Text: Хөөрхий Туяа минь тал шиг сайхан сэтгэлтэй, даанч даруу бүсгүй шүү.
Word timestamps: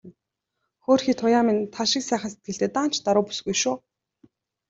Хөөрхий 0.83 1.15
Туяа 1.19 1.41
минь 1.47 1.69
тал 1.73 1.87
шиг 1.91 2.03
сайхан 2.05 2.31
сэтгэлтэй, 2.31 2.69
даанч 2.73 2.95
даруу 3.05 3.25
бүсгүй 3.27 3.55
шүү. 3.61 3.75